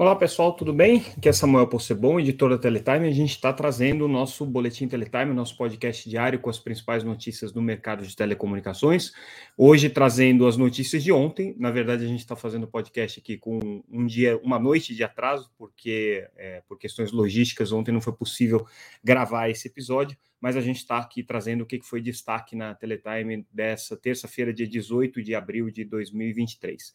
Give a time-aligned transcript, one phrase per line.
[0.00, 1.04] Olá pessoal, tudo bem?
[1.16, 3.08] Aqui é Samuel Possebon, editor da Teletime.
[3.08, 7.50] A gente está trazendo o nosso boletim Teletime, nosso podcast diário com as principais notícias
[7.50, 9.10] do mercado de telecomunicações.
[9.56, 11.52] Hoje trazendo as notícias de ontem.
[11.58, 15.02] Na verdade, a gente está fazendo o podcast aqui com um dia, uma noite de
[15.02, 18.64] atraso, porque é, por questões logísticas ontem não foi possível
[19.02, 20.16] gravar esse episódio.
[20.40, 24.68] Mas a gente está aqui trazendo o que foi destaque na Teletime dessa terça-feira, dia
[24.68, 26.92] 18 de abril de 2023.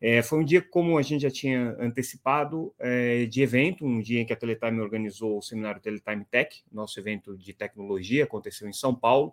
[0.00, 4.20] É, foi um dia, como a gente já tinha antecipado, é, de evento, um dia
[4.20, 8.72] em que a Teletime organizou o seminário Teletime Tech, nosso evento de tecnologia, aconteceu em
[8.72, 9.32] São Paulo.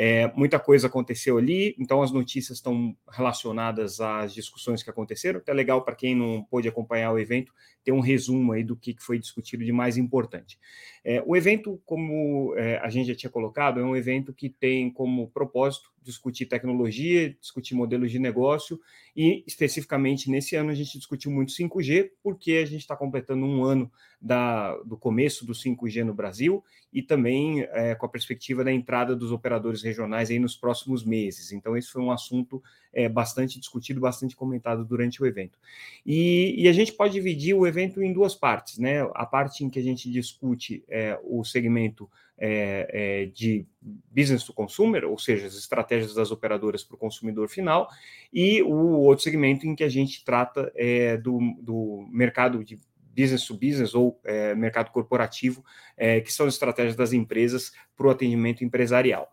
[0.00, 5.40] É, muita coisa aconteceu ali, então as notícias estão relacionadas às discussões que aconteceram.
[5.40, 8.94] Até legal para quem não pôde acompanhar o evento, ter um resumo aí do que
[9.00, 10.56] foi discutido de mais importante.
[11.04, 14.88] É, o evento, como é, a gente já tinha colocado, é um evento que tem
[14.88, 18.80] como propósito discutir tecnologia, discutir modelos de negócio
[19.14, 23.62] e, especificamente, nesse ano a gente discutiu muito 5G, porque a gente está completando um
[23.62, 28.72] ano da, do começo do 5G no Brasil e também é, com a perspectiva da
[28.72, 31.52] entrada dos operadores regionais aí nos próximos meses.
[31.52, 35.58] Então, esse foi um assunto é, bastante discutido, bastante comentado durante o evento.
[36.04, 39.02] E, e, a gente pode dividir o evento em duas partes, né?
[39.14, 43.66] A parte em que a gente discute é, o segmento é, é, de
[44.10, 47.88] business to consumer, ou seja, as estratégias das operadoras para o consumidor final,
[48.32, 52.78] e o outro segmento em que a gente trata é, do, do mercado de
[53.16, 55.64] business to business ou é, mercado corporativo,
[55.96, 59.28] é, que são as estratégias das empresas para o atendimento empresarial.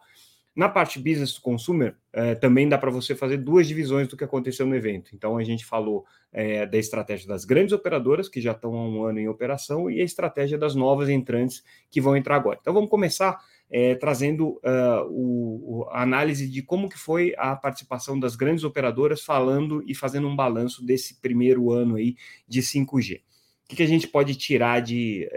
[0.56, 4.24] Na parte business to consumer, é, também dá para você fazer duas divisões do que
[4.24, 5.12] aconteceu no evento.
[5.14, 9.04] Então, a gente falou é, da estratégia das grandes operadoras, que já estão há um
[9.04, 12.58] ano em operação, e a estratégia das novas entrantes que vão entrar agora.
[12.62, 13.38] Então, vamos começar
[13.70, 18.64] é, trazendo uh, o, o, a análise de como que foi a participação das grandes
[18.64, 22.16] operadoras, falando e fazendo um balanço desse primeiro ano aí
[22.48, 23.20] de 5G.
[23.66, 25.28] O que, que a gente pode tirar de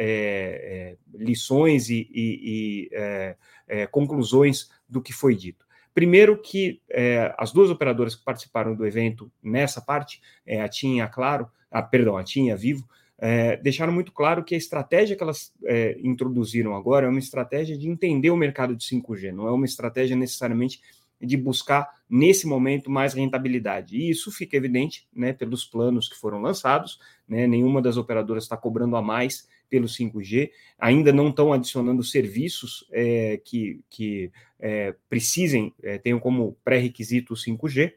[1.14, 3.36] lições e, e, e
[3.68, 5.66] é, conclusões do que foi dito?
[5.94, 10.96] Primeiro que é, as duas operadoras que participaram do evento nessa parte, é, a TIM
[10.96, 14.54] e a Claro, a, perdão, a TIM e a Vivo, é, deixaram muito claro que
[14.54, 18.84] a estratégia que elas é, introduziram agora é uma estratégia de entender o mercado de
[18.84, 20.80] 5G, não é uma estratégia necessariamente
[21.20, 23.96] de buscar, nesse momento, mais rentabilidade.
[23.96, 28.56] E isso fica evidente né, pelos planos que foram lançados, né, nenhuma das operadoras está
[28.56, 35.74] cobrando a mais pelo 5G, ainda não estão adicionando serviços é, que, que é, precisem,
[35.82, 37.92] é, tenham como pré-requisito o 5G,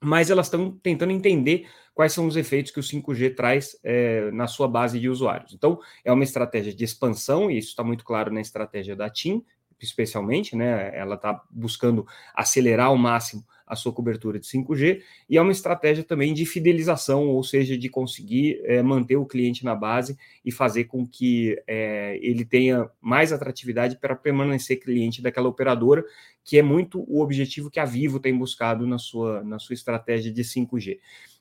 [0.00, 4.46] mas elas estão tentando entender quais são os efeitos que o 5G traz é, na
[4.46, 5.54] sua base de usuários.
[5.54, 9.42] Então, é uma estratégia de expansão, e isso está muito claro na estratégia da TIM,
[9.80, 10.90] especialmente, né?
[10.96, 16.04] Ela está buscando acelerar ao máximo a sua cobertura de 5G e é uma estratégia
[16.04, 20.84] também de fidelização, ou seja, de conseguir é, manter o cliente na base e fazer
[20.84, 26.04] com que é, ele tenha mais atratividade para permanecer cliente daquela operadora,
[26.44, 30.32] que é muito o objetivo que a Vivo tem buscado na sua, na sua estratégia
[30.32, 30.98] de 5G.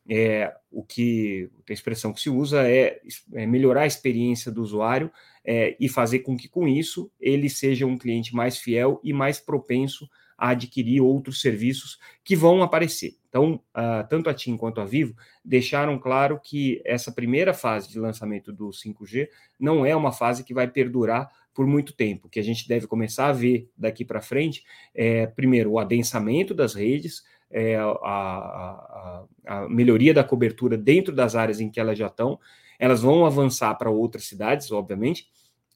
[0.08, 3.02] É, o que a expressão que se usa é,
[3.34, 5.12] é melhorar a experiência do usuário
[5.44, 9.40] é, e fazer com que, com isso, ele seja um cliente mais fiel e mais
[9.40, 10.08] propenso
[10.38, 13.16] a adquirir outros serviços que vão aparecer.
[13.30, 18.00] Então, uh, tanto a TIM quanto a Vivo deixaram claro que essa primeira fase de
[18.00, 19.28] lançamento do 5G
[19.60, 22.30] não é uma fase que vai perdurar por muito tempo.
[22.30, 24.64] que a gente deve começar a ver daqui para frente
[24.94, 31.36] é, primeiro, o adensamento das redes, é, a, a, a, melhoria da cobertura dentro das
[31.36, 32.40] áreas em que elas já estão.
[32.78, 35.30] Elas vão avançar para outras cidades, obviamente,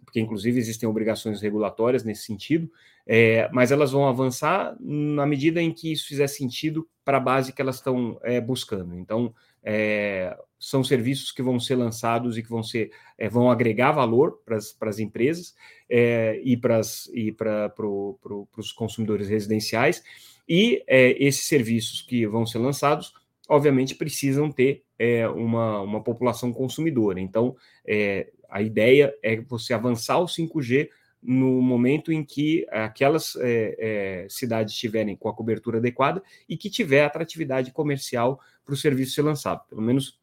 [0.09, 2.67] porque inclusive existem obrigações regulatórias nesse sentido,
[3.05, 7.53] é, mas elas vão avançar na medida em que isso fizer sentido para a base
[7.53, 8.97] que elas estão é, buscando.
[8.97, 9.31] Então,
[9.63, 14.41] é, são serviços que vão ser lançados e que vão ser é, vão agregar valor
[14.43, 14.57] para
[14.89, 15.53] as empresas
[15.87, 20.01] é, e para pro, pro, os consumidores residenciais.
[20.47, 23.13] E é, esses serviços que vão ser lançados,
[23.47, 27.19] obviamente, precisam ter é, uma, uma população consumidora.
[27.19, 27.55] Então,
[27.85, 30.89] é, a ideia é você avançar o 5G
[31.21, 36.69] no momento em que aquelas é, é, cidades estiverem com a cobertura adequada e que
[36.69, 39.67] tiver atratividade comercial para o serviço ser lançado.
[39.67, 40.17] Pelo menos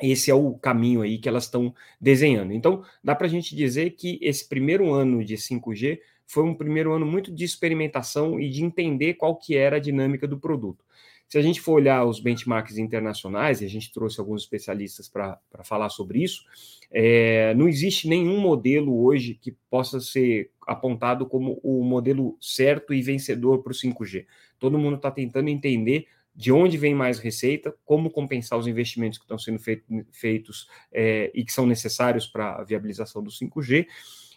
[0.00, 2.52] esse é o caminho aí que elas estão desenhando.
[2.52, 6.92] Então, dá para a gente dizer que esse primeiro ano de 5G foi um primeiro
[6.92, 10.84] ano muito de experimentação e de entender qual que era a dinâmica do produto.
[11.28, 15.38] Se a gente for olhar os benchmarks internacionais, e a gente trouxe alguns especialistas para
[15.62, 16.42] falar sobre isso,
[16.90, 23.02] é, não existe nenhum modelo hoje que possa ser apontado como o modelo certo e
[23.02, 24.24] vencedor para o 5G.
[24.58, 29.24] Todo mundo está tentando entender de onde vem mais receita, como compensar os investimentos que
[29.24, 33.86] estão sendo feito, feitos é, e que são necessários para a viabilização do 5G,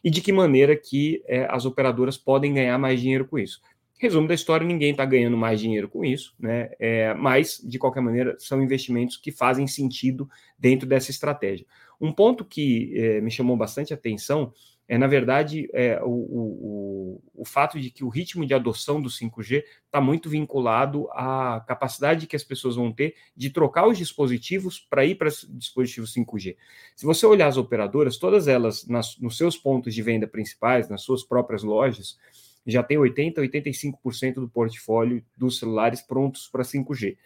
[0.04, 3.62] e de que maneira que é, as operadoras podem ganhar mais dinheiro com isso.
[4.02, 6.72] Resumo da história: ninguém está ganhando mais dinheiro com isso, né?
[6.80, 10.28] É, mas, de qualquer maneira, são investimentos que fazem sentido
[10.58, 11.68] dentro dessa estratégia.
[12.00, 14.52] Um ponto que é, me chamou bastante atenção
[14.88, 19.08] é, na verdade, é, o, o, o, fato de que o ritmo de adoção do
[19.08, 24.80] 5G está muito vinculado à capacidade que as pessoas vão ter de trocar os dispositivos
[24.80, 26.58] para ir para dispositivos 5G.
[26.94, 31.04] Se você olhar as operadoras, todas elas, nas, nos seus pontos de venda principais, nas
[31.04, 32.18] suas próprias lojas,
[32.66, 37.18] já tem 80%, 85% do portfólio dos celulares prontos para 5G.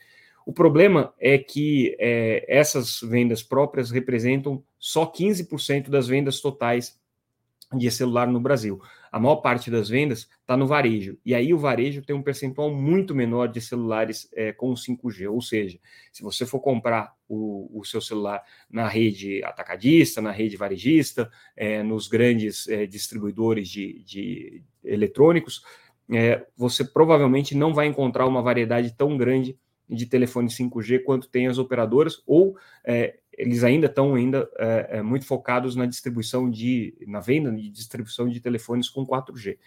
[0.46, 7.00] O problema é que é, essas vendas próprias representam só 15% das vendas totais
[7.74, 8.80] de celular no Brasil.
[9.16, 11.18] A maior parte das vendas está no varejo.
[11.26, 15.32] E aí o varejo tem um percentual muito menor de celulares é, com 5G.
[15.32, 15.80] Ou seja,
[16.12, 21.82] se você for comprar o, o, seu celular na rede atacadista, na rede varejista, é,
[21.82, 25.64] nos grandes é, distribuidores de, de eletrônicos,
[26.12, 29.58] é, você provavelmente não vai encontrar uma variedade tão grande
[29.90, 35.02] de telefone 5G quanto tem as operadoras, ou é, eles ainda estão ainda é, é,
[35.02, 39.58] muito focados na distribuição de, na venda de distribuição de telefones com 4G.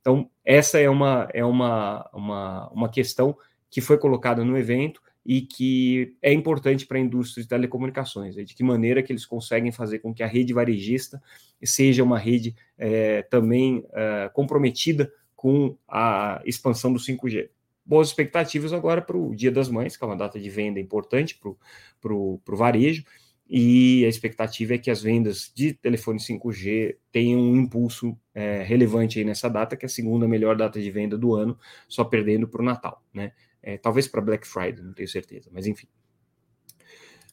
[0.00, 3.36] Então, essa é uma, é uma, uma, uma questão
[3.68, 8.54] que foi colocada no evento e que é importante para a indústria de telecomunicações, de
[8.54, 11.20] que maneira que eles conseguem fazer com que a rede varejista
[11.64, 17.48] seja uma rede é, também é, comprometida com a expansão do 5G
[17.86, 21.38] boas expectativas agora para o Dia das Mães, que é uma data de venda importante
[22.00, 23.04] para o varejo,
[23.48, 29.20] e a expectativa é que as vendas de telefone 5G tenham um impulso é, relevante
[29.20, 31.56] aí nessa data, que é a segunda melhor data de venda do ano,
[31.88, 33.32] só perdendo para o Natal, né?
[33.62, 35.86] É, talvez para Black Friday, não tenho certeza, mas enfim.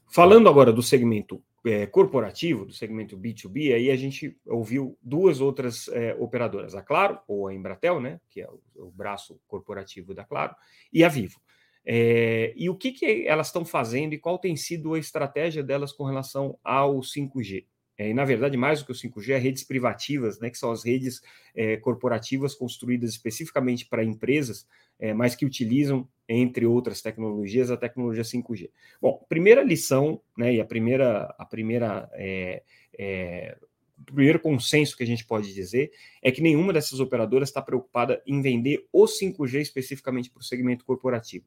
[0.08, 5.88] Falando agora do segmento é, corporativo, do segmento B2B, aí a gente ouviu duas outras
[5.90, 10.24] é, operadoras, a Claro, ou a Embratel, né, que é o, o braço corporativo da
[10.24, 10.56] Claro,
[10.92, 11.40] e a Vivo.
[11.86, 15.92] É, e o que, que elas estão fazendo e qual tem sido a estratégia delas
[15.92, 17.66] com relação ao 5G?
[17.98, 20.72] É, e, na verdade, mais do que o 5G, é redes privativas, né, que são
[20.72, 21.22] as redes
[21.56, 24.68] é, corporativas construídas especificamente para empresas,
[25.00, 28.70] é, mas que utilizam, entre outras tecnologias, a tecnologia 5G.
[29.02, 32.64] Bom, primeira lição, né, e a primeira, a primeira é,
[32.98, 33.58] é,
[34.10, 35.92] o primeiro consenso que a gente pode dizer
[36.22, 40.84] é que nenhuma dessas operadoras está preocupada em vender o 5G especificamente para o segmento
[40.84, 41.46] corporativo.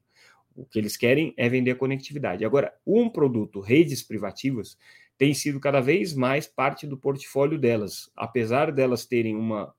[0.55, 2.43] O que eles querem é vender a conectividade.
[2.43, 4.75] Agora, um produto, redes privativas,
[5.17, 9.73] tem sido cada vez mais parte do portfólio delas, apesar delas terem uma,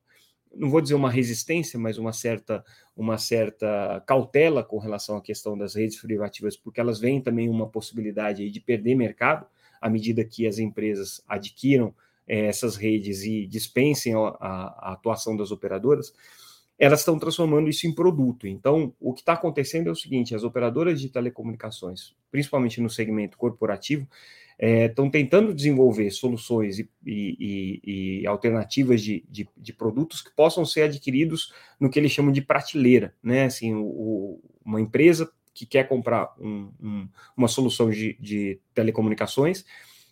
[0.55, 2.65] não vou dizer uma resistência, mas uma certa,
[2.97, 7.69] uma certa cautela com relação à questão das redes privativas, porque elas veem também uma
[7.69, 9.47] possibilidade de perder mercado
[9.81, 11.95] à medida que as empresas adquiram
[12.27, 16.13] é, essas redes e dispensem a, a atuação das operadoras
[16.79, 18.47] elas estão transformando isso em produto.
[18.47, 23.37] Então, o que está acontecendo é o seguinte: as operadoras de telecomunicações, principalmente no segmento
[23.37, 24.07] corporativo,
[24.59, 27.81] estão é, tentando desenvolver soluções e, e,
[28.23, 32.43] e alternativas de, de, de, produtos que possam ser adquiridos no que eles chamam de
[32.43, 33.45] prateleira, né?
[33.45, 39.65] Assim, o, uma empresa que quer comprar um, um, uma solução de, de telecomunicações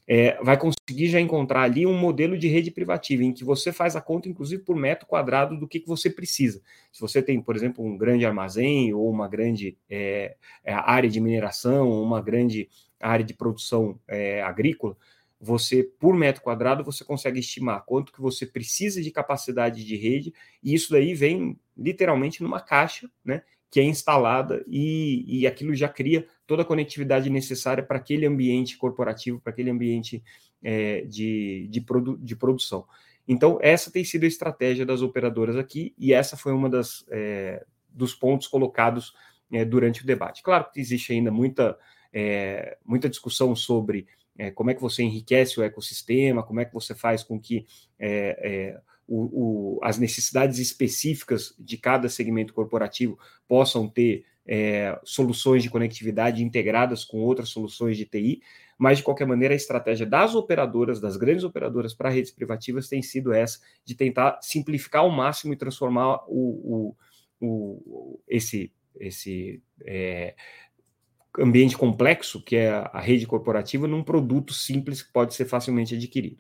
[0.08, 3.96] é, vai conseguir já encontrar ali um modelo de rede privativa, em que você faz
[3.96, 6.62] a conta, inclusive, por metro quadrado do que, que você precisa.
[6.92, 11.20] Se você tem, por exemplo, um grande armazém ou uma grande é, é área de
[11.20, 12.68] mineração, uma grande
[13.00, 14.96] área de produção é, agrícola,
[15.40, 20.32] você, por metro quadrado, você consegue estimar quanto que você precisa de capacidade de rede,
[20.62, 23.42] e isso daí vem literalmente numa caixa, né?
[23.70, 28.78] Que é instalada e, e aquilo já cria toda a conectividade necessária para aquele ambiente
[28.78, 30.22] corporativo, para aquele ambiente
[30.62, 32.86] é, de, de, produ de produção.
[33.28, 37.64] Então, essa tem sido a estratégia das operadoras aqui, e essa foi uma das é,
[37.90, 39.12] dos pontos colocados
[39.52, 40.42] é, durante o debate.
[40.42, 41.76] Claro que existe ainda muita,
[42.18, 44.06] é, muita discussão sobre
[44.38, 47.66] é, como é que você enriquece o ecossistema, como é que você faz com que
[47.98, 55.68] é, o, o, as necessidades específicas de cada segmento corporativo possam ter é, soluções de
[55.68, 58.40] conectividade integradas com outras soluções de TI,
[58.78, 63.02] mas de qualquer maneira a estratégia das operadoras, das grandes operadoras para redes privativas tem
[63.02, 66.94] sido essa, de tentar simplificar ao máximo e transformar o,
[67.40, 70.34] o, o esse, esse é,
[71.38, 76.38] ambiente complexo, que é a rede corporativa, num produto simples que pode ser facilmente adquirido.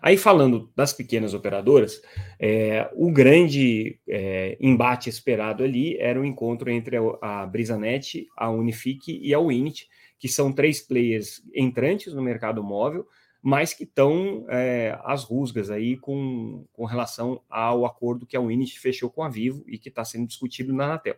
[0.00, 2.00] Aí, falando das pequenas operadoras,
[2.38, 8.48] é, o grande é, embate esperado ali era o encontro entre a, a BrisaNet, a
[8.50, 13.06] Unifique e a Winit, que são três players entrantes no mercado móvel,
[13.42, 18.78] mas que estão é, às rusgas aí com, com relação ao acordo que a Winit
[18.78, 21.16] fechou com a Vivo e que está sendo discutido na Anatel.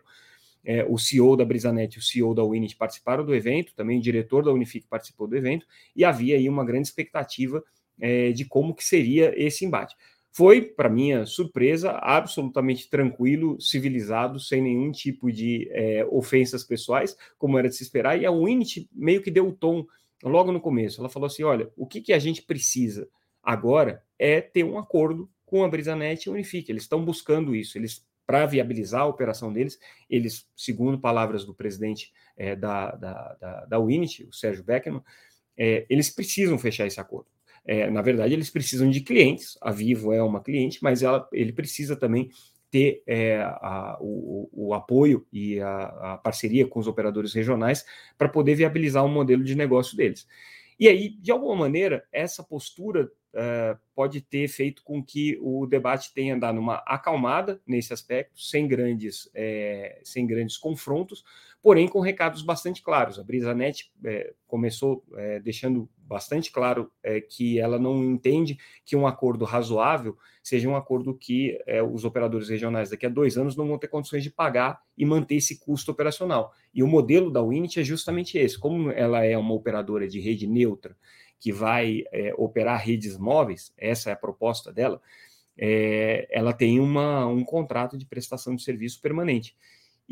[0.63, 4.01] É, o CEO da Brisanet e o CEO da Winit participaram do evento, também o
[4.01, 5.65] diretor da Unifique participou do evento,
[5.95, 7.63] e havia aí uma grande expectativa
[7.99, 9.95] é, de como que seria esse embate.
[10.33, 17.59] Foi, para minha surpresa, absolutamente tranquilo, civilizado, sem nenhum tipo de é, ofensas pessoais, como
[17.59, 19.85] era de se esperar, e a Winit meio que deu o tom
[20.23, 21.01] logo no começo.
[21.01, 23.09] Ela falou assim: olha, o que, que a gente precisa
[23.43, 26.71] agora é ter um acordo com a Brisanet e a Unifique.
[26.71, 32.11] Eles estão buscando isso, eles para viabilizar a operação deles, eles, segundo palavras do presidente
[32.37, 35.01] é, da, da, da, da Winit, o Sérgio Beckman,
[35.57, 37.27] é, eles precisam fechar esse acordo.
[37.65, 39.57] É, na verdade, eles precisam de clientes.
[39.61, 42.29] A Vivo é uma cliente, mas ela, ele precisa também
[42.71, 47.85] ter é, a, o, o, apoio e a, a, parceria com os operadores regionais
[48.17, 50.25] para poder viabilizar o modelo de negócio deles.
[50.81, 56.11] E aí, de alguma maneira, essa postura uh, pode ter feito com que o debate
[56.11, 61.23] tenha dado uma acalmada nesse aspecto, sem grandes, é, sem grandes confrontos,
[61.61, 63.19] porém com recados bastante claros.
[63.19, 69.07] A BrisaNet é, começou é, deixando bastante claro é, que ela não entende que um
[69.07, 73.65] acordo razoável seja um acordo que é, os operadores regionais daqui a dois anos não
[73.65, 76.51] vão ter condições de pagar e manter esse custo operacional.
[76.73, 78.59] E o modelo da Winit é justamente esse.
[78.59, 80.97] Como ela é uma operadora de rede neutra,
[81.39, 85.01] que vai é, operar redes móveis, essa é a proposta dela,
[85.57, 89.55] é, ela tem uma, um contrato de prestação de serviço permanente.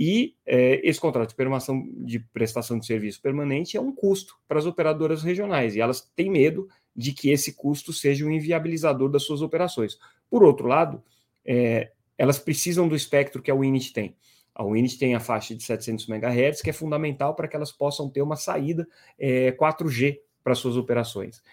[0.01, 4.57] E é, esse contrato de prestação, de prestação de serviço permanente é um custo para
[4.57, 9.23] as operadoras regionais, e elas têm medo de que esse custo seja um inviabilizador das
[9.23, 9.99] suas operações.
[10.29, 11.03] Por outro lado,
[11.43, 14.15] é, elas precisam do espectro que a Winit tem.
[14.55, 18.09] A Winit tem a faixa de 700 MHz, que é fundamental para que elas possam
[18.09, 18.87] ter uma saída
[19.19, 21.43] é, 4G para suas operações.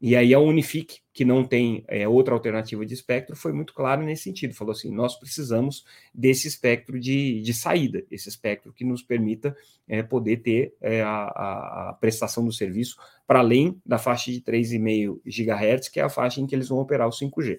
[0.00, 4.02] E aí a Unifique, que não tem é, outra alternativa de espectro, foi muito claro
[4.02, 4.54] nesse sentido.
[4.54, 5.84] Falou assim: nós precisamos
[6.14, 9.56] desse espectro de, de saída, esse espectro que nos permita
[9.88, 11.24] é, poder ter é, a,
[11.90, 16.40] a, prestação do serviço para além da faixa de 3,5 GHz, que é a faixa
[16.40, 17.58] em que eles vão operar o 5G.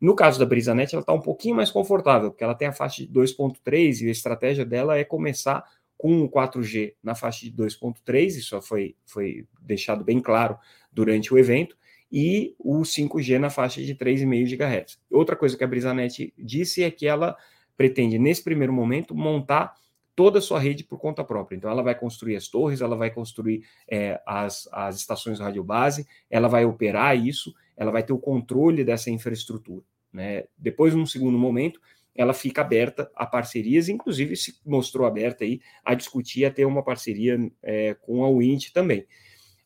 [0.00, 3.02] No caso da BrisaNet, ela está um pouquinho mais confortável, porque ela tem a faixa
[3.04, 5.64] de 2.3 e a estratégia dela é começar
[5.96, 10.58] com o 4G na faixa de 2.3, isso foi, foi deixado bem claro
[10.92, 11.76] durante o evento,
[12.10, 14.98] e o 5G na faixa de 3,5 GHz.
[15.10, 17.36] Outra coisa que a Brisanet disse é que ela
[17.76, 19.74] pretende, nesse primeiro momento, montar
[20.14, 21.56] toda a sua rede por conta própria.
[21.56, 26.46] Então, ela vai construir as torres, ela vai construir é, as, as estações radiobase, ela
[26.46, 29.84] vai operar isso, ela vai ter o controle dessa infraestrutura.
[30.12, 30.44] Né?
[30.56, 31.80] Depois, num segundo momento,
[32.14, 36.82] ela fica aberta a parcerias, inclusive se mostrou aberta aí a discutir, a ter uma
[36.82, 39.06] parceria é, com a Wint também.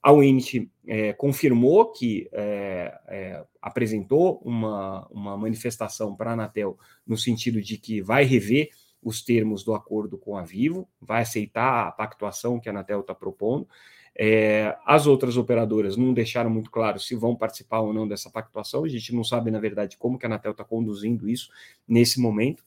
[0.03, 7.17] A Wint é, confirmou que é, é, apresentou uma, uma manifestação para a Anatel no
[7.17, 8.71] sentido de que vai rever
[9.03, 13.15] os termos do acordo com a Vivo, vai aceitar a pactuação que a Anatel está
[13.15, 13.69] propondo,
[14.17, 18.85] é, as outras operadoras não deixaram muito claro se vão participar ou não dessa pactuação.
[18.85, 21.51] A gente não sabe, na verdade, como que a Anatel está conduzindo isso
[21.87, 22.65] nesse momento.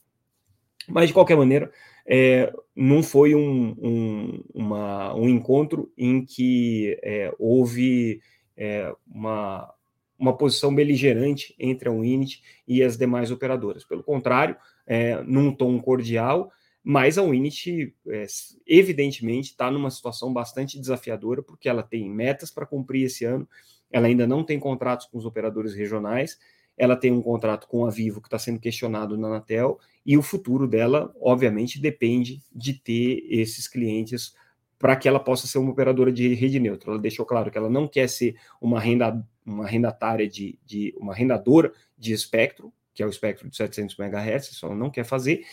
[0.88, 1.70] Mas, de qualquer maneira,
[2.06, 8.20] é, não foi um, um, uma, um, encontro em que é, houve
[8.56, 9.72] é, uma,
[10.18, 13.84] uma posição beligerante entre a Unity e as demais operadoras.
[13.84, 14.56] Pelo contrário,
[14.86, 16.50] é, num tom cordial,
[16.82, 18.26] mas a Unity, é,
[18.66, 23.48] evidentemente, está numa situação bastante desafiadora, porque ela tem metas para cumprir esse ano,
[23.90, 26.38] ela ainda não tem contratos com os operadores regionais,
[26.76, 30.22] ela tem um contrato com a Vivo que está sendo questionado na Anatel, e o
[30.22, 34.34] futuro dela, obviamente, depende de ter esses clientes
[34.78, 36.90] para que ela possa ser uma operadora de rede neutra.
[36.90, 41.14] Ela deixou claro que ela não quer ser uma renda uma rendatária de, de uma
[41.14, 45.44] rendadora de espectro, que é o espectro de 700 MHz, isso ela não quer fazer,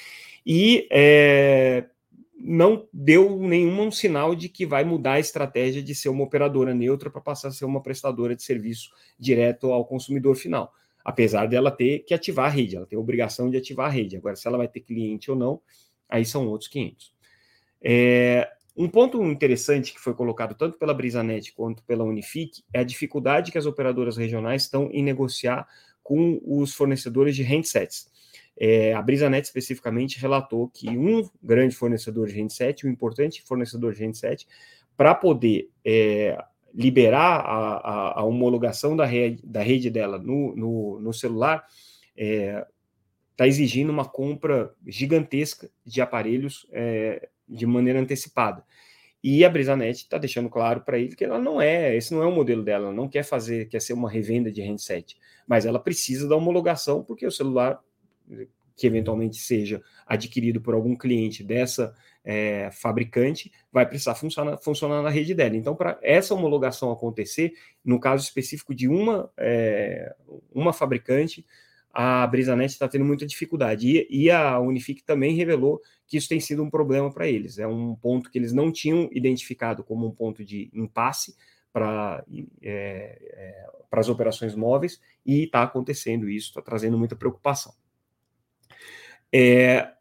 [0.46, 1.86] e é,
[2.40, 7.10] não deu nenhum sinal de que vai mudar a estratégia de ser uma operadora neutra
[7.10, 10.74] para passar a ser uma prestadora de serviço direto ao consumidor final.
[11.04, 14.18] Apesar dela ter que ativar a rede, ela tem a obrigação de ativar a rede.
[14.18, 15.62] Agora, se ela vai ter cliente ou não,
[16.08, 17.14] aí são outros 500.
[17.82, 22.84] É, um ponto interessante que foi colocado tanto pela Brisanet quanto pela Unifique é a
[22.84, 25.68] dificuldade que as operadoras regionais estão em negociar
[26.02, 28.10] com os fornecedores de handsets.
[28.62, 34.04] É, a BrisaNet especificamente relatou que um grande fornecedor de handset, um importante fornecedor de
[34.04, 34.46] handset,
[34.98, 36.38] para poder é,
[36.74, 41.66] liberar a, a, a, homologação da rede, da rede dela no, no, no celular,
[42.14, 42.68] está é,
[43.38, 48.62] tá exigindo uma compra gigantesca de aparelhos é, de maneira antecipada.
[49.24, 52.26] E a Brisanet está deixando claro para ele que ela não é, esse não é
[52.26, 55.80] o modelo dela, ela não quer fazer, quer ser uma revenda de handset, mas ela
[55.80, 57.82] precisa da homologação, porque o celular
[58.76, 61.94] que eventualmente seja adquirido por algum cliente dessa
[62.24, 65.58] é, fabricante vai precisar funcionar, funcionar na rede dela.
[65.58, 70.16] Então, para essa homologação acontecer, no caso específico de uma, é,
[70.54, 71.46] uma fabricante,
[71.92, 73.88] a Brisanet está tendo muita dificuldade.
[73.88, 77.58] E, e, a Unifique também revelou que isso tem sido um problema para eles.
[77.58, 81.36] É um ponto que eles não tinham identificado como um ponto de impasse
[81.74, 82.24] para
[82.62, 87.74] é, é, as operações móveis e está acontecendo isso, está trazendo muita preocupação.
[89.32, 89.92] É,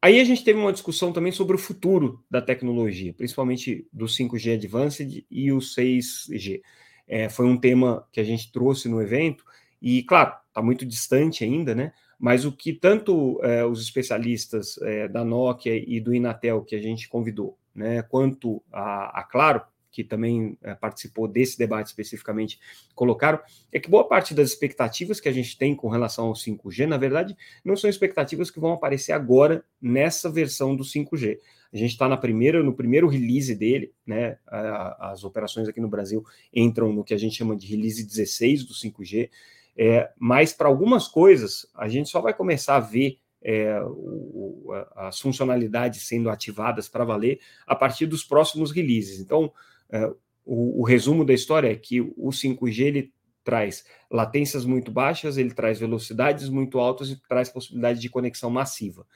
[0.00, 4.54] aí a gente teve uma discussão também sobre o futuro da tecnologia, principalmente do 5G
[4.54, 6.62] Advanced e o 6G.
[7.06, 9.44] É, foi um tema que a gente trouxe no evento,
[9.80, 11.92] e claro, está muito distante ainda, né?
[12.18, 16.80] Mas o que tanto é, os especialistas é, da Nokia e do Inatel que a
[16.80, 19.60] gente convidou, né, quanto a, a Claro,
[19.94, 22.58] que também é, participou desse debate especificamente,
[22.96, 23.38] colocaram,
[23.70, 26.96] é que boa parte das expectativas que a gente tem com relação ao 5G, na
[26.96, 31.38] verdade, não são expectativas que vão aparecer agora nessa versão do 5G.
[31.72, 34.36] A gente está na primeira, no primeiro release dele, né?
[34.98, 38.74] As operações aqui no Brasil entram no que a gente chama de release 16 do
[38.74, 39.30] 5G.
[39.76, 45.20] É, mas para algumas coisas a gente só vai começar a ver é, o, as
[45.20, 49.20] funcionalidades sendo ativadas para valer a partir dos próximos releases.
[49.20, 49.52] Então,
[49.90, 50.06] é,
[50.44, 53.12] o, o, resumo da história é que o 5G ele
[53.42, 59.06] traz latências muito baixas, ele traz velocidades muito altas e traz possibilidade de conexão massiva.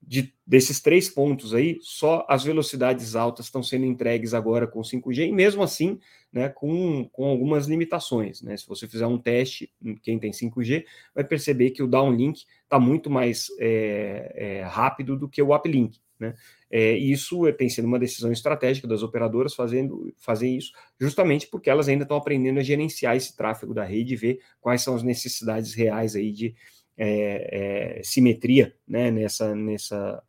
[0.00, 5.28] De, desses três pontos aí, só as velocidades altas estão sendo entregues agora com 5G,
[5.28, 5.98] e mesmo assim,
[6.32, 8.42] né, com, com algumas limitações.
[8.42, 8.56] Né?
[8.56, 9.72] Se você fizer um teste,
[10.02, 10.84] quem tem 5G,
[11.14, 16.00] vai perceber que o downlink está muito mais é, é, rápido do que o uplink.
[16.18, 16.34] Né?
[16.70, 21.88] É, isso tem sido uma decisão estratégica das operadoras fazendo fazer isso, justamente porque elas
[21.88, 25.74] ainda estão aprendendo a gerenciar esse tráfego da rede e ver quais são as necessidades
[25.74, 26.54] reais aí de
[26.96, 30.22] é, é, simetria né, nessa, nessa,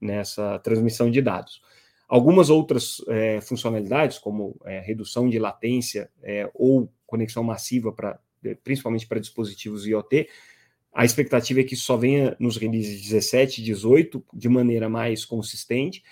[0.00, 1.60] nessa transmissão de dados.
[2.08, 8.20] Algumas outras é, funcionalidades, como é, redução de latência é, ou conexão massiva, para
[8.64, 10.28] principalmente para dispositivos IoT,
[10.92, 15.24] a expectativa é que isso só venha nos releases 17 e 18 de maneira mais
[15.24, 16.02] consistente.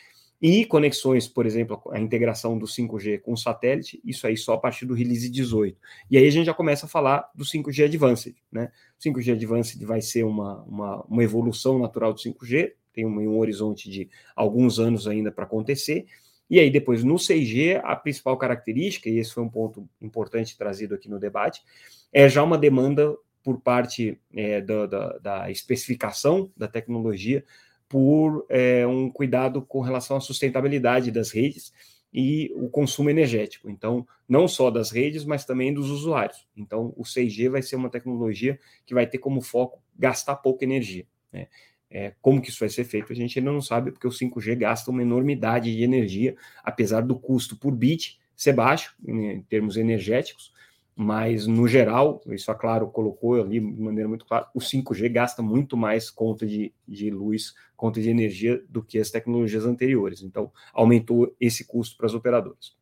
[0.43, 4.59] E conexões, por exemplo, a integração do 5G com o satélite, isso aí só a
[4.59, 5.79] partir do release 18.
[6.11, 8.73] E aí a gente já começa a falar do 5G Advanced, né?
[8.99, 13.39] O 5G Advanced vai ser uma, uma, uma evolução natural do 5G, tem um, um
[13.39, 16.07] horizonte de alguns anos ainda para acontecer.
[16.49, 20.95] E aí, depois, no 6G, a principal característica, e esse foi um ponto importante trazido
[20.95, 21.63] aqui no debate,
[22.11, 27.45] é já uma demanda por parte é, da, da, da, especificação da tecnologia,
[27.89, 31.73] por é, um cuidado com relação à sustentabilidade das redes
[32.13, 33.71] e o consumo energético.
[33.71, 36.47] Então, não só das redes, mas também dos usuários.
[36.57, 41.07] Então, o 6G vai ser uma tecnologia que vai ter como foco gastar pouca energia.
[41.33, 41.49] Né?
[41.91, 44.57] É, como que isso vai ser feito, a gente ainda não sabe, porque o 5G
[44.57, 50.53] gasta uma enormidade de energia, apesar do custo por bit ser baixo, em termos energéticos,
[51.03, 55.41] mas no geral, isso a Claro colocou ali de maneira muito clara, o 5G gasta
[55.41, 60.21] muito mais conta de, de luz, conta de energia do que as tecnologias anteriores.
[60.21, 62.77] Então, aumentou esse custo para as operadoras.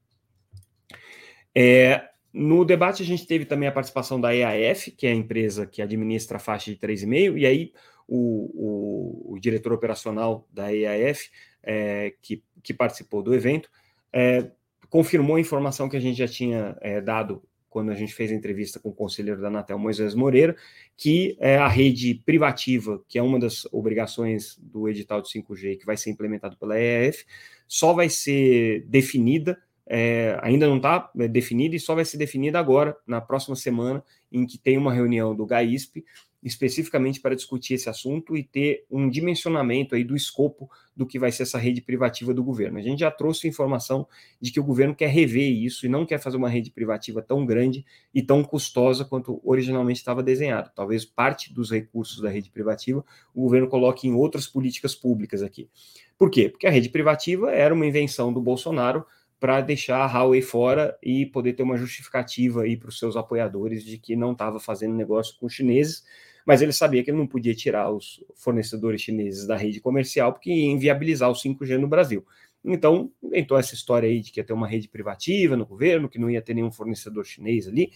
[1.55, 5.65] É, no debate, a gente teve também a participação da EAF, que é a empresa
[5.65, 7.73] que administra a faixa de 3,5, e aí
[8.09, 11.31] o, o, o diretor operacional da EAF,
[11.63, 13.71] é, que, que participou do evento,
[14.13, 14.51] é,
[14.91, 18.35] confirmou a informação que a gente já tinha é, dado quando a gente fez a
[18.35, 20.57] entrevista com o conselheiro da Anatel, Moisés Moreira,
[20.97, 25.87] que é a rede privativa, que é uma das obrigações do edital de 5G, que
[25.87, 27.25] vai ser implementado pela EF,
[27.67, 32.59] só vai ser definida, é, ainda não está é, definida, e só vai ser definida
[32.59, 36.05] agora, na próxima semana, em que tem uma reunião do GAISP,
[36.43, 41.33] especificamente para discutir esse assunto e ter um dimensionamento aí do escopo do que vai
[41.33, 42.79] ser essa rede privativa do governo.
[42.79, 44.07] A gente já trouxe informação
[44.41, 47.45] de que o governo quer rever isso e não quer fazer uma rede privativa tão
[47.45, 50.71] grande e tão custosa quanto originalmente estava desenhado.
[50.75, 55.69] Talvez parte dos recursos da rede privativa o governo coloque em outras políticas públicas aqui.
[56.17, 56.49] Por quê?
[56.49, 59.05] Porque a rede privativa era uma invenção do Bolsonaro
[59.41, 63.85] para deixar a Huawei fora e poder ter uma justificativa aí para os seus apoiadores
[63.85, 66.05] de que não estava fazendo negócio com os chineses,
[66.49, 70.51] mas ele sabia que ele não podia tirar os fornecedores chineses da rede comercial porque
[70.51, 72.27] ia inviabilizar o 5G no Brasil.
[72.65, 76.19] Então, inventou essa história aí de que ia ter uma rede privativa no governo, que
[76.19, 77.93] não ia ter nenhum fornecedor chinês ali.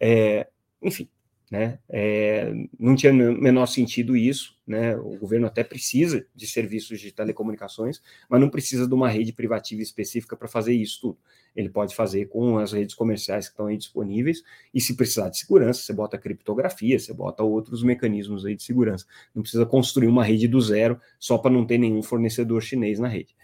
[0.00, 0.48] É,
[0.82, 1.10] enfim,
[1.50, 1.80] né?
[1.88, 4.96] É, não tinha menor sentido isso, né?
[4.96, 9.82] O governo até precisa de serviços de telecomunicações, mas não precisa de uma rede privativa
[9.82, 11.18] específica para fazer isso tudo.
[11.56, 15.38] Ele pode fazer com as redes comerciais que estão aí disponíveis, e se precisar de
[15.38, 19.04] segurança, você bota criptografia, você bota outros mecanismos aí de segurança.
[19.34, 23.08] Não precisa construir uma rede do zero só para não ter nenhum fornecedor chinês na
[23.08, 23.34] rede.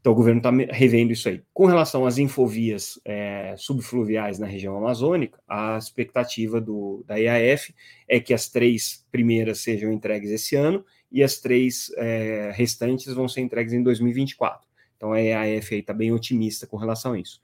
[0.00, 1.42] Então, o governo está revendo isso aí.
[1.52, 7.74] Com relação às infovias é, subfluviais na região amazônica, a expectativa do, da EAF
[8.08, 10.82] é que as três primeiras sejam entregues esse ano
[11.12, 14.66] e as três é, restantes vão ser entregues em 2024.
[14.96, 17.38] Então, a EAF está bem otimista com relação a isso.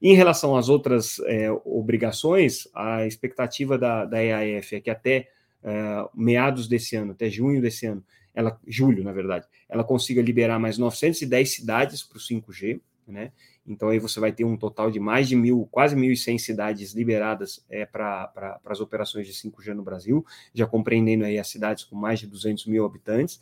[0.00, 5.28] Em relação às outras é, obrigações, a expectativa da, da EAF é que até
[5.62, 8.02] é, meados desse ano, até junho desse ano,
[8.34, 13.32] ela, julho, na verdade, ela consiga liberar mais 910 cidades para o 5G, né?
[13.66, 17.64] Então aí você vai ter um total de mais de mil, quase 1.100 cidades liberadas
[17.68, 22.18] é, para as operações de 5G no Brasil, já compreendendo aí as cidades com mais
[22.20, 23.40] de 200 mil habitantes.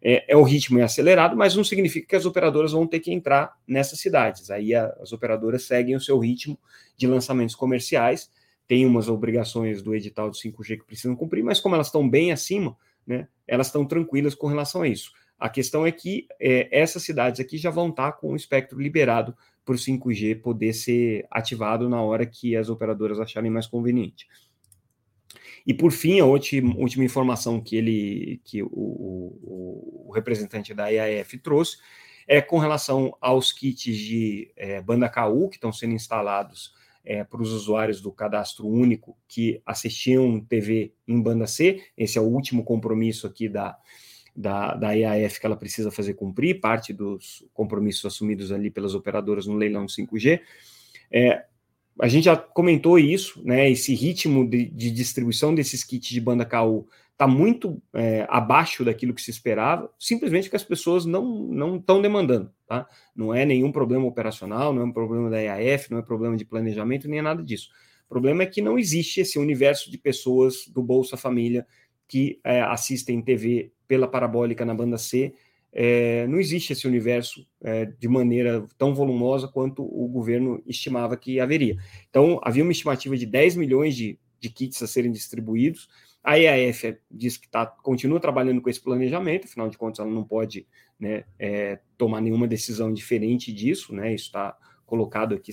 [0.00, 3.12] É, é o ritmo é acelerado, mas não significa que as operadoras vão ter que
[3.12, 4.50] entrar nessas cidades.
[4.50, 6.58] Aí a, as operadoras seguem o seu ritmo
[6.96, 8.30] de lançamentos comerciais,
[8.68, 12.32] tem umas obrigações do edital de 5G que precisam cumprir, mas como elas estão bem
[12.32, 15.12] acima, né, elas estão tranquilas com relação a isso.
[15.38, 19.36] A questão é que é, essas cidades aqui já vão estar com o espectro liberado
[19.64, 24.26] para o 5G poder ser ativado na hora que as operadoras acharem mais conveniente.
[25.66, 30.88] E por fim, a última, última informação que ele, que o, o, o, representante da
[30.88, 31.78] IAF trouxe
[32.26, 36.72] é com relação aos kits de é, banda KU que estão sendo instalados
[37.06, 41.80] é, para os usuários do cadastro único que assistiam TV em banda C.
[41.96, 43.78] Esse é o último compromisso aqui da,
[44.34, 49.46] da, da EAF que ela precisa fazer cumprir, parte dos compromissos assumidos ali pelas operadoras
[49.46, 50.40] no leilão 5G.
[51.10, 51.44] É,
[52.00, 53.70] a gente já comentou isso, né?
[53.70, 59.14] Esse ritmo de, de distribuição desses kits de banda KU está muito é, abaixo daquilo
[59.14, 62.86] que se esperava, simplesmente porque as pessoas não estão demandando, tá?
[63.14, 66.44] Não é nenhum problema operacional, não é um problema da EAF, não é problema de
[66.44, 67.70] planejamento, nem é nada disso.
[68.04, 71.66] O problema é que não existe esse universo de pessoas do Bolsa Família
[72.06, 75.34] que é, assistem TV pela parabólica na banda C.
[75.72, 81.40] É, não existe esse universo é, de maneira tão volumosa quanto o governo estimava que
[81.40, 81.78] haveria.
[82.10, 85.88] Então, havia uma estimativa de 10 milhões de, de kits a serem distribuídos,
[86.26, 90.24] a EAF diz que tá, continua trabalhando com esse planejamento, afinal de contas, ela não
[90.24, 90.66] pode
[90.98, 94.12] né, é, tomar nenhuma decisão diferente disso, né?
[94.12, 95.52] Isso está colocado aqui,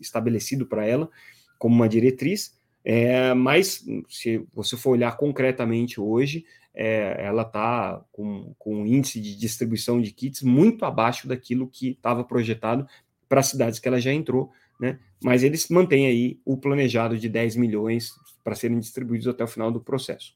[0.00, 1.10] estabelecido para ela
[1.58, 2.56] como uma diretriz.
[2.84, 9.20] É, mas se você for olhar concretamente hoje, é, ela está com, com um índice
[9.20, 12.86] de distribuição de kits muito abaixo daquilo que estava projetado
[13.28, 14.98] para as cidades que ela já entrou, né?
[15.22, 18.12] Mas eles mantêm aí o planejado de 10 milhões
[18.44, 20.34] para serem distribuídos até o final do processo.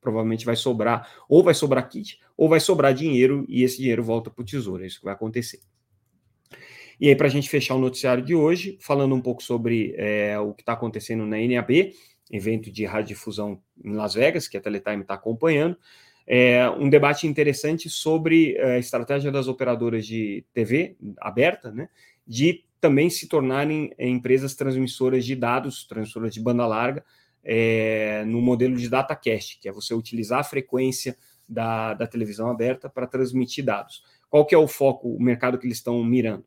[0.00, 4.30] Provavelmente vai sobrar, ou vai sobrar kit, ou vai sobrar dinheiro e esse dinheiro volta
[4.30, 4.82] para o tesouro.
[4.82, 5.60] É isso que vai acontecer.
[7.00, 10.38] E aí, para a gente fechar o noticiário de hoje, falando um pouco sobre é,
[10.38, 11.92] o que está acontecendo na NAB,
[12.30, 15.76] evento de radiodifusão em Las Vegas, que a Teletime está acompanhando,
[16.26, 21.88] é, um debate interessante sobre é, a estratégia das operadoras de TV aberta, né,
[22.26, 27.04] de também se tornarem é, empresas transmissoras de dados, transmissoras de banda larga,
[27.44, 31.16] é, no modelo de datacast, que é você utilizar a frequência
[31.48, 34.02] da, da televisão aberta para transmitir dados.
[34.28, 36.44] Qual que é o foco, o mercado que eles estão mirando?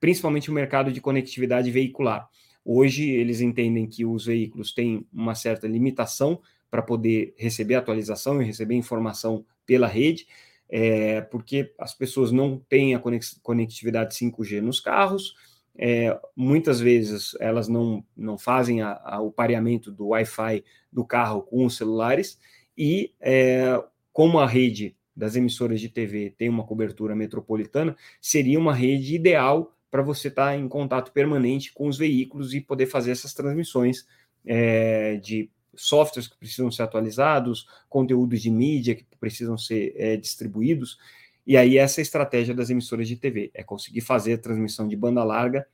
[0.00, 2.28] Principalmente o mercado de conectividade veicular.
[2.64, 8.44] Hoje eles entendem que os veículos têm uma certa limitação para poder receber atualização e
[8.44, 10.26] receber informação pela rede,
[10.68, 13.02] é, porque as pessoas não têm a
[13.42, 15.34] conectividade 5G nos carros,
[15.76, 21.42] é, muitas vezes elas não, não fazem a, a, o pareamento do Wi-Fi do carro
[21.42, 22.38] com os celulares,
[22.76, 28.74] e é, como a rede das emissoras de TV tem uma cobertura metropolitana, seria uma
[28.74, 33.10] rede ideal para você estar tá em contato permanente com os veículos e poder fazer
[33.10, 34.06] essas transmissões
[34.44, 40.98] é, de softwares que precisam ser atualizados, conteúdos de mídia que precisam ser é, distribuídos.
[41.46, 44.86] E aí essa é a estratégia das emissoras de TV, é conseguir fazer a transmissão
[44.86, 45.66] de banda larga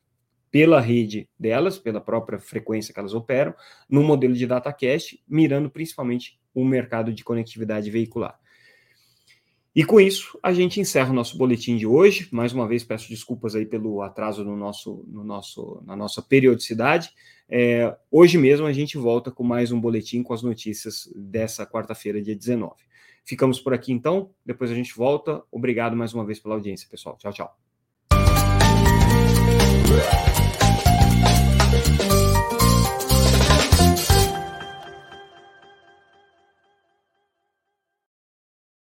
[0.51, 3.53] pela rede delas, pela própria frequência que elas operam,
[3.88, 8.38] no modelo de datacast, mirando principalmente o mercado de conectividade veicular.
[9.75, 12.29] E com isso, a gente encerra o nosso boletim de hoje.
[12.31, 17.11] Mais uma vez, peço desculpas aí pelo atraso no nosso, no nosso, na nossa periodicidade.
[17.49, 22.23] É, hoje mesmo a gente volta com mais um boletim com as notícias dessa quarta-feira,
[22.23, 22.75] dia 19.
[23.25, 25.43] Ficamos por aqui então, depois a gente volta.
[25.51, 27.19] Obrigado mais uma vez pela audiência, pessoal.
[27.19, 27.59] Tchau, tchau.